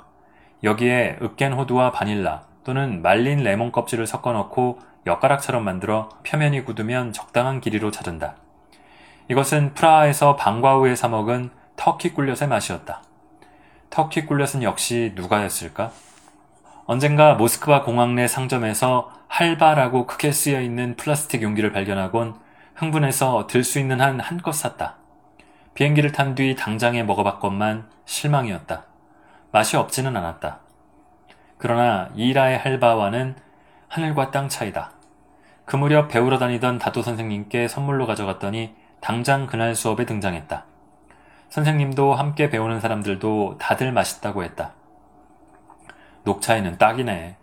[0.64, 7.60] 여기에 으깬 호두와 바닐라 또는 말린 레몬 껍질을 섞어 넣고 엿가락처럼 만들어 표면이 굳으면 적당한
[7.60, 8.38] 길이로 자른다.
[9.28, 13.04] 이것은 프라하에서 방과 후에 사 먹은 터키 꿀엿의 맛이었다.
[13.90, 15.92] 터키 꿀엿은 역시 누가였을까?
[16.86, 22.36] 언젠가 모스크바 공항 내 상점에서 할바라고 크게 쓰여 있는 플라스틱 용기를 발견하곤
[22.76, 25.01] 흥분해서 들 수 있는 한 한껏 샀다.
[25.74, 28.86] 비행기를 탄 뒤 당장에 먹어봤건만 실망이었다.
[29.52, 30.60] 맛이 없지는 않았다.
[31.58, 33.36] 그러나 이라의 할바와는
[33.88, 34.92] 하늘과 땅 차이다.
[35.66, 40.66] 그 무렵 배우러 다니던 다도 선생님께 선물로 가져갔더니 당장 그날 수업에 등장했다.
[41.50, 44.74] 선생님도 함께 배우는 사람들도 다들 맛있다고 했다.
[46.24, 47.38] 녹차에는 딱이네.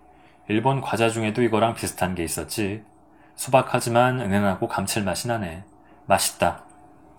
[0.49, 2.85] 일본 과자 중에도 이거랑 비슷한 게 있었지.
[3.37, 5.65] 수박하지만 은은하고 감칠맛이 나네.
[6.07, 6.63] 맛있다.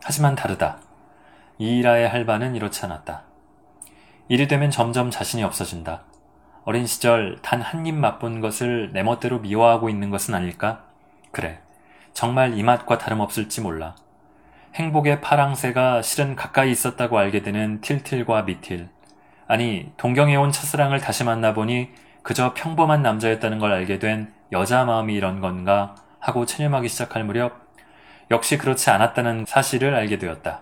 [0.03, 0.79] 하지만 다르다.
[1.59, 3.23] 이이라의 할바는 이렇지 않았다.
[4.29, 6.03] 이리 되면 점점 자신이 없어진다.
[6.63, 10.85] 어린 시절 단 한 입 맛본 것을 내 멋대로 미워하고 있는 것은 아닐까?
[11.31, 11.59] 그래.
[12.13, 13.95] 정말 이 맛과 다름없을지 몰라.
[14.75, 18.87] 행복의 파랑새가 실은 가까이 있었다고 알게 되는 틸틸과 미틸.
[19.47, 21.89] 아니, 동경에 온 첫사랑을 다시 만나보니
[22.23, 27.67] 그저 평범한 남자였다는 걸 알게 된 여자 마음이 이런 건가 하고 체념하기 시작할 무렵
[28.31, 30.61] 역시 그렇지 않았다는 사실을 알게 되었다.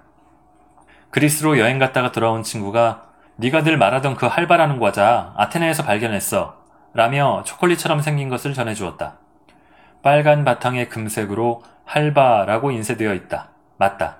[1.09, 6.57] 그리스로 여행 갔다가 돌아온 친구가 네가 늘 말하던 그 할바라는 과자 아테네에서 발견했어
[6.93, 9.17] 라며 초콜릿처럼 생긴 것을 전해주었다.
[10.01, 13.49] 빨간 바탕의 금색으로 할바라고 인쇄되어 있다.
[13.77, 14.17] 맞다.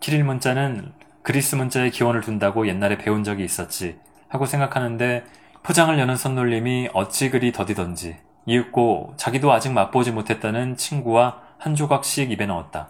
[0.00, 5.24] 키릴 문자는 그리스 문자의 기원을 둔다고 옛날에 배운 적이 있었지 하고 생각하는데
[5.62, 12.46] 포장을 여는 손놀림이 어찌 그리 더디던지 이윽고 자기도 아직 맛보지 못했다는 친구와 한 조각씩 입에
[12.46, 12.88] 넣었다.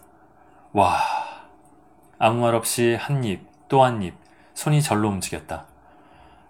[0.73, 0.97] 와,
[2.23, 4.15] 아무 말 없이 한 입, 또 한 입,
[4.53, 5.65] 손이 절로 움직였다.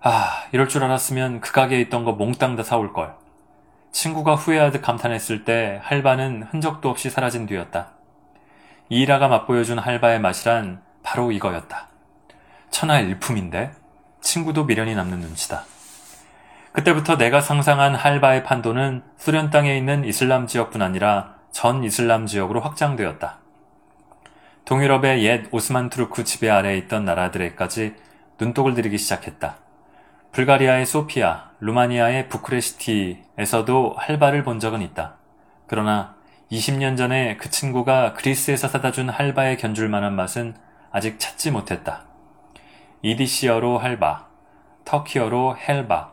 [0.00, 3.14] 아, 이럴 줄 알았으면 그 가게에 있던 거 몽땅 다 사올 걸.
[3.92, 7.92] 친구가 후회하듯 감탄했을 때 할바는 흔적도 없이 사라진 뒤였다.
[8.88, 11.88] 이라가 맛보여준 할바의 맛이란 바로 이거였다.
[12.70, 13.70] 천하 일품인데
[14.20, 15.66] 친구도 미련이 남는 눈치다.
[16.72, 23.39] 그때부터 내가 상상한 할바의 판도는 수련 땅에 있는 이슬람 지역뿐 아니라 전 이슬람 지역으로 확장되었다.
[24.70, 27.96] 동유럽의 옛 오스만 투르크 지배 아래에 있던 나라들에까지
[28.38, 29.56] 눈독을 들이기 시작했다.
[30.30, 35.16] 불가리아의 소피아, 루마니아의 부쿠레슈티에서도 할바를 본 적은 있다.
[35.66, 36.14] 그러나
[36.52, 40.54] 20년 전에 그 친구가 그리스에서 사다 준 할바에 견줄 만한 맛은
[40.92, 42.04] 아직 찾지 못했다.
[43.02, 44.28] 이디시어로 할바,
[44.85, 46.12] 터키어로 헬바,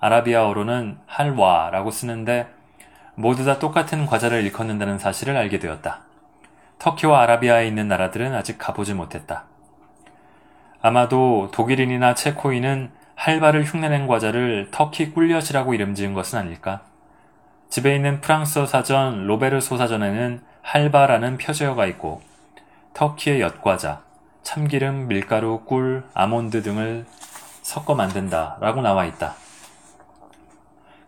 [0.00, 2.48] 아라비아어로는 할와라고 쓰는데
[3.14, 6.03] 모두 다 똑같은 과자를 일컫는다는 사실을 알게 되었다.
[6.84, 9.44] 터키와 아라비아에 있는 나라들은 아직 가보지 못했다.
[10.82, 16.82] 아마도 독일인이나 체코인은 할바를 흉내낸 과자를 터키 꿀엿이라고 이름 지은 것은 아닐까?
[17.70, 22.20] 집에 있는 프랑스어 사전 로베르소 사전에는 할바라는 표제어가 있고
[22.92, 24.02] 터키의 엿과자,
[24.42, 27.06] 참기름, 밀가루, 꿀, 아몬드 등을
[27.62, 29.36] 섞어 만든다 라고 나와 있다.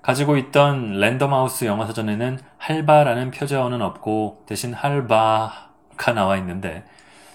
[0.01, 5.66] 가지고 있던 랜덤하우스 영어 사전에는 할바라는 표제어는 없고 대신 할바
[5.97, 6.85] 가 나와 있는데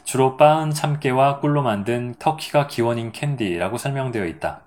[0.03, 4.61] 주로 빻은 참깨와 꿀로 만든 터키가 기원인 캔디라고 설명되어 있다.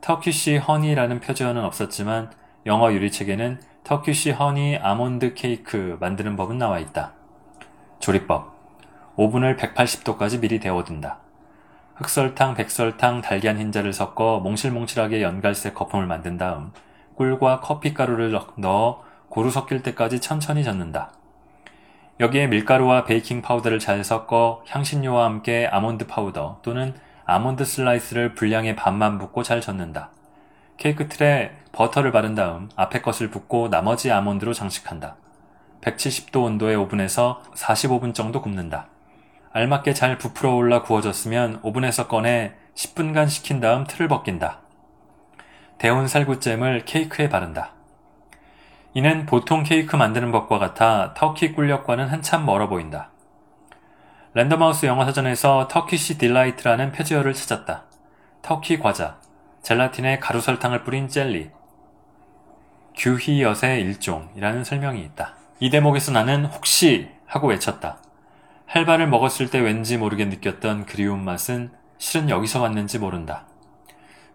[0.00, 2.30] Turkish honey라는 표제어는 없었지만
[2.66, 7.12] 영어 요리책에는 Turkish honey 아몬드 케이크 만드는 법은 나와 있다.
[8.00, 8.56] 조리법.
[9.16, 11.18] 오븐을 180도까지 미리 데워둔다.
[11.94, 16.72] 흑설탕, 백설탕, 달걀 흰자를 섞어 몽실몽실하게 연갈색 거품을 만든 다음
[17.16, 21.12] 꿀과 커피가루를 넣어 고루 섞일 때까지 천천히 젓는다.
[22.20, 29.18] 여기에 밀가루와 베이킹 파우더를 잘 섞어 향신료와 함께 아몬드 파우더 또는 아몬드 슬라이스를 분량의 반만
[29.18, 30.10] 붓고 잘 젓는다.
[30.78, 35.16] 케이크 틀에 버터를 바른 다음 앞에 것을 붓고 나머지 아몬드로 장식한다.
[35.80, 38.88] 170도 온도의 오븐에서 45분 정도 굽는다.
[39.52, 44.58] 알맞게 잘 부풀어 올라 구워졌으면 오븐에서 꺼내 10분간 식힌 다음 틀을 벗긴다.
[45.78, 47.77] 데운 살구잼을 케이크에 바른다.
[48.94, 53.10] 이는 보통 케이크 만드는 법과 같아 터키 꿀엿과는 한참 멀어 보인다.
[54.34, 57.84] 랜덤하우스 영어사전에서 Turkish delight라는 표제어를 찾았다.
[58.42, 59.18] 터키 과자,
[59.62, 61.50] 젤라틴에 가루 설탕을 뿌린 젤리,
[62.96, 65.34] 규히엿의 일종이라는 설명이 있다.
[65.60, 67.98] 이 대목에서 나는 혹시 하고 외쳤다.
[68.66, 73.47] 할바를 먹었을 때 왠지 모르게 느꼈던 그리운 맛은 실은 여기서 왔는지 모른다.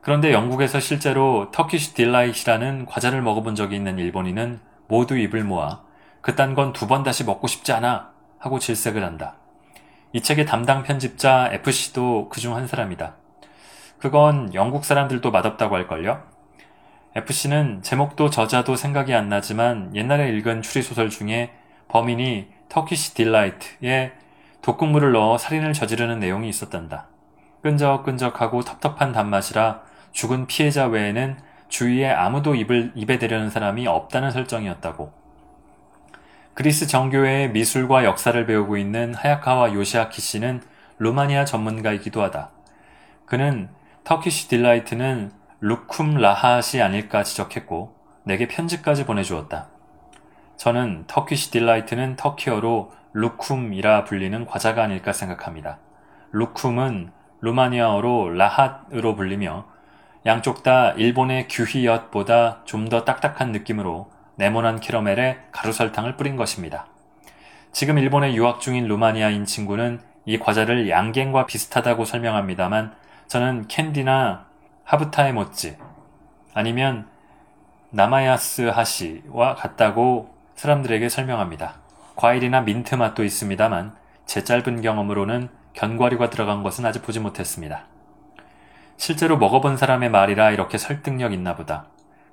[0.03, 5.81] 그런데 영국에서 실제로 Turkish delight라는 과자를 먹어본 적이 있는 일본인은 모두 입을 모아
[6.21, 9.37] 그딴 건 두 번 다시 먹고 싶지 않아 하고 질색을 한다.
[10.11, 13.15] 이 책의 담당 편집자 F씨도 그중 한 사람이다.
[13.97, 16.21] 그건 영국 사람들도 맛없다고 할걸요?
[17.15, 21.53] F씨는 제목도 저자도 생각이 안 나지만 옛날에 읽은 추리소설 중에
[21.87, 24.11] 범인이 Turkish delight에
[24.61, 27.07] 독극물을 넣어 살인을 저지르는 내용이 있었단다.
[27.61, 29.81] 끈적끈적하고 텁텁한 단맛이라
[30.13, 35.11] 죽은 피해자 외에는 주위에 아무도 입을, 입에 대려는 사람이 없다는 설정이었다고.
[36.53, 40.61] 그리스 정교회의 미술과 역사를 배우고 있는 하야카와 요시아키 씨는
[40.99, 42.51] 루마니아 전문가이기도 하다.
[43.25, 43.69] 그는
[44.03, 49.69] 터키시 딜라이트는 루쿰 라핫이 아닐까 지적했고 내게 편지까지 보내주었다.
[50.57, 55.79] 저는 Turkish delight는 터키어로 lokum이라 불리는 과자가 아닐까 생각합니다.
[56.31, 59.72] lokum은 루마니아어로 rahat으로 불리며
[60.25, 66.87] 양쪽 다 일본의 求肥엿보다 좀 더 딱딱한 느낌으로 네모난 캐러멜에 가루설탕을 뿌린 것입니다.
[67.71, 72.93] 지금 일본에 유학 중인 루마니아인 친구는 이 과자를 양갱과 비슷하다고 설명합니다만
[73.27, 74.45] 저는 캔디나
[74.85, 75.77] 하부타에 모찌
[76.53, 77.07] 아니면
[77.89, 81.75] 나마야스 하시와 같다고 사람들에게 설명합니다.
[82.15, 87.85] 과일이나 민트 맛도 있습니다만 제 짧은 경험으로는 견과류가 들어간 것은 아직 보지 못했습니다.
[88.97, 91.87] 실제로 먹어본 사람의 말이라 이렇게 설득력 있나 보다.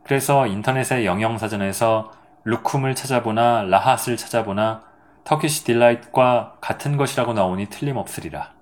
[0.05, 2.13] 그래서 인터넷의 영영사전에서
[2.45, 4.83] 루쿰을 찾아보나 라핫을 찾아보나
[5.25, 8.53] 터키시 딜라이트과 같은 것이라고 나오니 틀림없으리라.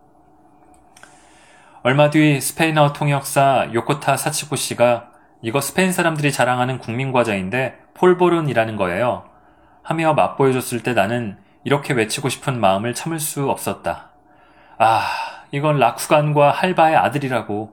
[1.82, 9.24] 얼마 뒤 스페인어 통역사 요코타 사치코 씨가 이거 스페인 사람들이 자랑하는 국민 과자인데 폴보른이라는 거예요.
[9.82, 14.10] 하며 맛보여줬을 때 나는 이렇게 외치고 싶은 마음을 참을 수 없었다.
[14.78, 15.02] 아,
[15.50, 17.72] 이건 라쿠간과 할바의 아들이라고.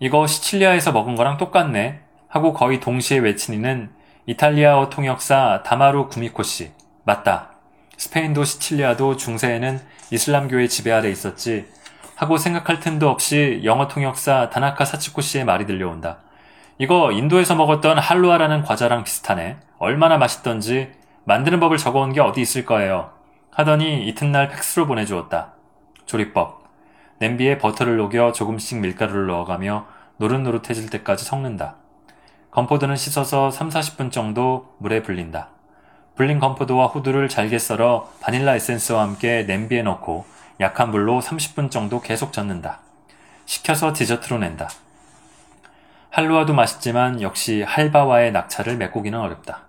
[0.00, 2.00] 이거 시칠리아에서 먹은 거랑 똑같네.
[2.28, 3.90] 하고 거의 동시에 외친 이는
[4.26, 6.70] 이탈리아어 통역사 다마루 구미코 씨.
[7.04, 7.50] 맞다.
[7.96, 9.80] 스페인도 시칠리아도 중세에는
[10.12, 11.66] 이슬람교의 지배 아래 있었지.
[12.14, 16.18] 하고 생각할 틈도 없이 영어 통역사 다나카 사치코 씨의 말이 들려온다.
[16.78, 19.56] 이거 인도에서 먹었던 할루아라는 과자랑 비슷하네.
[19.78, 20.92] 얼마나 맛있던지
[21.24, 23.10] 만드는 법을 적어온 게 어디 있을 거예요.
[23.50, 25.54] 하더니 이튿날 팩스로 보내주었다.
[26.06, 26.57] 조리법.
[27.18, 29.86] 냄비에 버터를 녹여 조금씩 밀가루를 넣어가며
[30.18, 31.76] 노릇노릇해질 때까지 섞는다.
[32.50, 35.48] 건포도는 씻어서 3, 40분 정도 물에 불린다.
[36.16, 40.24] 불린 건포도와 호두를 잘게 썰어 바닐라 에센스와 함께 냄비에 넣고
[40.60, 42.80] 약한 불로 30분 정도 계속 젓는다.
[43.46, 44.68] 시켜서 디저트로 낸다.
[46.10, 49.62] 할루아도 맛있지만 역시 할바와의 낙차를 메꾸기는 어렵다.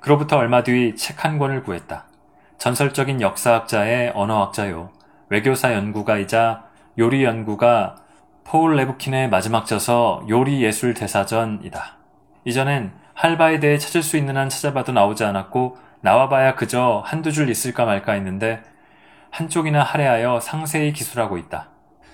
[0.00, 2.04] 그로부터 얼마 뒤 책 한 권을 구했다.
[2.58, 4.90] 전설적인 역사학자의 언어학자요.
[5.30, 6.64] 외교사 연구가이자
[6.98, 7.96] 요리 연구가
[8.42, 11.96] 포울 레브킨의 마지막 저서 요리 예술 대사전이다.
[12.44, 17.84] 이전엔 할바에 대해 찾을 수 있는 한 찾아봐도 나오지 않았고 나와봐야 그저 한두 줄 있을까
[17.84, 18.62] 말까 했는데
[19.30, 21.68] 한쪽이나 할애하여 상세히 기술하고 있다.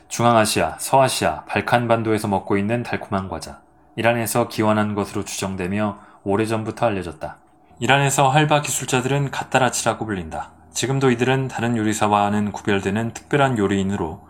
[0.09, 3.61] 중앙아시아, 서아시아, 발칸반도에서 먹고 있는 달콤한 과자.
[3.97, 7.39] 이란에서 기원한 것으로 추정되며 오래전부터 알려졌다.
[7.81, 10.56] 이란에서 할바 기술자들은 갓다라치라고 불린다.
[10.77, 14.21] 지금도 이들은 다른 요리사와는 구별되는 특별한 요리인으로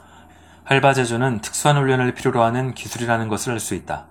[0.62, 4.06] 할바 제조는 특수한 훈련을 필요로 하는 기술이라는 것을 알 수 있다.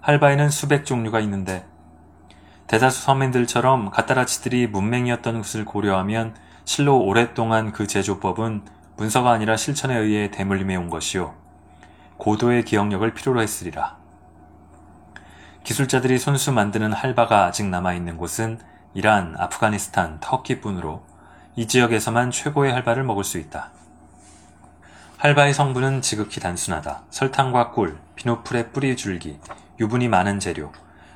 [0.00, 1.66] 할바에는 수백 종류가 있는데
[2.68, 8.62] 대다수 서민들처럼 갓다라치들이 문맹이었던 것을 고려하면 실로 오랫동안 그 제조법은
[8.96, 11.34] 문서가 아니라 실천에 의해 대물림해 온 것이요.
[12.18, 13.96] 고도의 기억력을 필요로 했으리라.
[15.64, 18.60] 기술자들이 손수 만드는 할바가 아직 남아있는 곳은
[18.94, 21.17] 이란, 아프가니스탄, 터키뿐으로
[21.58, 23.72] 이 지역에서만 최고의 할바를 먹을 수 있다.
[25.16, 27.02] 할바의 성분은 지극히 단순하다.
[27.10, 29.40] 설탕과 꿀, 비누풀의 뿌리 줄기,
[29.80, 30.70] 유분이 많은 재료,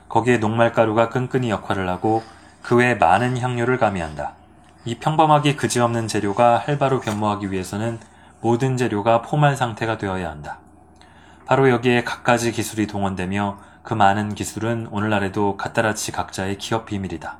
[0.08, 2.24] 거기에 녹말가루가 끈끈이 역할을 하고
[2.60, 4.34] 그 외에 많은 향료를 가미한다.
[4.84, 8.00] 이 평범하기 그지없는 재료가 할바로 변모하기 위해서는
[8.40, 10.58] 모든 재료가 포말 상태가 되어야 한다.
[11.46, 17.38] 바로 여기에 갖가지 기술이 동원되며 그 많은 기술은 오늘날에도 갓다라치 각자의 기업 비밀이다.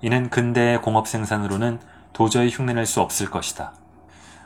[0.00, 1.80] 이는 근대의 공업 생산으로는
[2.18, 3.74] 도저히 흉내낼 수 없을 것이다.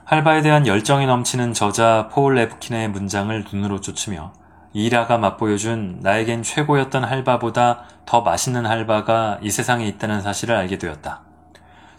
[0.04, 4.34] 할바에 대한 열정이 넘치는 저자 포울 레브킨의 문장을 눈으로 쫓으며
[4.74, 11.22] 이라가 맛보여준 나에겐 최고였던 할바보다 더 맛있는 할바가 이 세상에 있다는 사실을 알게 되었다.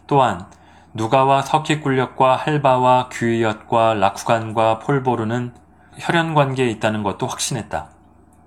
[0.05, 0.45] 또한
[0.93, 5.55] 누가와 터키 꿀력과 할바와 규이엇과 라쿠간과 폴보르는
[5.97, 7.89] 혈연 관계에 있다는 것도 확신했다.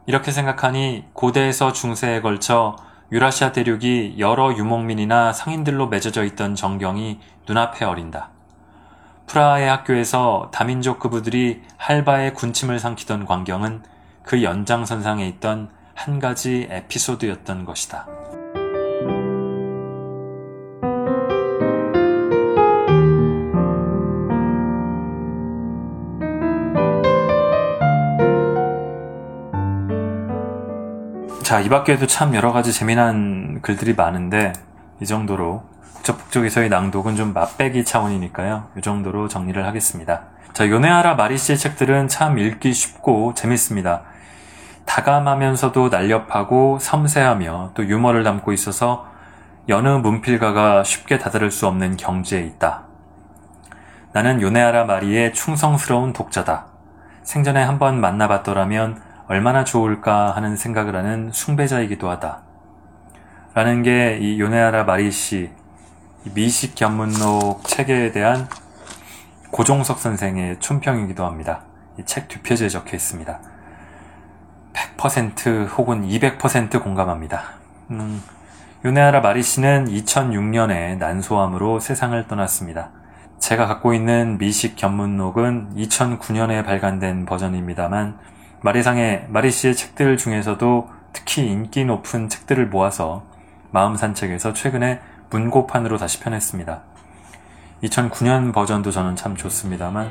[0.06, 2.76] 이렇게 생각하니 고대에서 중세에 걸쳐
[3.12, 8.30] 유라시아 대륙이 여러 유목민이나 상인들로 맺어져 있던 정경이 눈앞에 어린다.
[9.26, 13.82] 프라하의 학교에서 다민족 그부들이 할바의 군침을 삼키던 광경은
[14.22, 18.06] 그 연장선상에 있던 한 가지 에피소드였던 것이다.
[31.46, 34.52] 자, 이 밖에도 참 여러 가지 재미난 글들이 많은데,
[35.00, 35.62] 이 정도로
[35.94, 38.70] 북적북적에서의 낭독은 좀 맛배기 차원이니까요.
[38.76, 40.22] 이 정도로 정리를 하겠습니다.
[40.52, 44.02] 자, 요네하라 마리 씨의 책들은 참 읽기 쉽고 재밌습니다.
[44.86, 49.06] 다감하면서도 날렵하고 섬세하며 또 유머를 담고 있어서
[49.68, 52.86] 여느 문필가가 쉽게 다다를 수 없는 경지에 있다.
[54.12, 56.66] 나는 요네하라 마리의 충성스러운 독자다.
[57.22, 62.42] 생전에 한번 만나봤더라면 얼마나 좋을까 하는 생각을 하는 숭배자이기도 하다.
[63.54, 65.50] 라는 게 이 요네하라 마리 씨
[66.34, 68.48] 미식 견문록 책에 대한
[69.50, 71.62] 고종석 선생의 춘평이기도 합니다.
[71.98, 73.40] 이 책 뒷표지에 적혀 있습니다.
[74.74, 77.42] 100% 혹은 200% 공감합니다.
[77.90, 78.22] 음,
[78.84, 82.90] 요네하라 마리 씨는 2006년에 난소암으로 세상을 떠났습니다.
[83.38, 88.18] 제가 갖고 있는 미식 견문록은 2009년에 발간된 버전입니다만
[88.60, 93.24] 마리상의 마리 씨의 책들 중에서도 특히 인기 높은 책들을 모아서
[93.70, 95.00] 마음 산책에서 최근에
[95.30, 96.82] 문고판으로 다시 편했습니다.
[97.82, 100.10] 2009년 버전도 저는 참 좋습니다만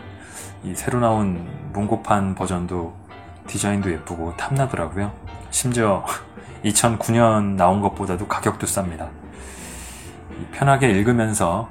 [0.63, 2.93] 이 새로 나온 문고판 버전도
[3.47, 5.11] 디자인도 예쁘고 탐나더라고요.
[5.49, 6.05] 심지어
[6.63, 9.09] 2009년 나온 것보다도 가격도 쌉니다.
[10.51, 11.69] 편하게 읽으면서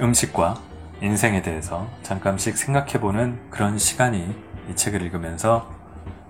[0.00, 0.56] 음식과
[1.00, 4.34] 인생에 대해서 잠깐씩 생각해보는 그런 시간이
[4.70, 5.73] 이 책을 읽으면서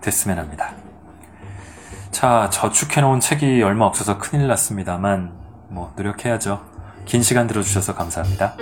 [0.05, 0.73] 됐으면 합니다.
[2.11, 5.33] 자, 저축해놓은 책이 얼마 없어서 큰일 났습니다만,
[5.69, 6.65] 뭐, 노력해야죠.
[7.07, 8.57] 긴 시간 들어주셔서 감사합니다.